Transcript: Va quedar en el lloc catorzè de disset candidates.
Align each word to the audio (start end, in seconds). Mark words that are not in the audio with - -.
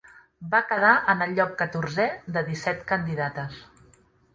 Va 0.53 0.61
quedar 0.71 0.93
en 1.13 1.21
el 1.27 1.37
lloc 1.41 1.53
catorzè 1.61 2.09
de 2.39 2.47
disset 2.51 2.87
candidates. 2.95 3.67